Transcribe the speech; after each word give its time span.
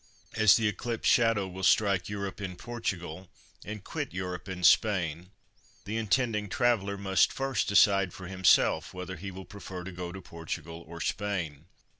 As 0.33 0.55
the 0.55 0.67
Eclipse 0.67 1.07
shadow 1.07 1.47
will 1.47 1.61
strike 1.61 2.09
Europe 2.09 2.41
in 2.41 2.55
Portugal 2.55 3.29
and 3.63 3.83
quit 3.83 4.15
Europe 4.15 4.49
in 4.49 4.63
Spain 4.63 5.29
the 5.85 5.95
intending 5.95 6.49
traveller 6.49 6.97
must 6.97 7.31
first 7.31 7.67
decide 7.67 8.11
for 8.11 8.25
himself 8.25 8.95
whether 8.95 9.15
he 9.15 9.29
will 9.29 9.45
prefer 9.45 9.83
to 9.83 9.91
go 9.91 10.11
to 10.11 10.19
Portugal 10.19 10.83
or 10.87 11.01
Spain. 11.01 11.65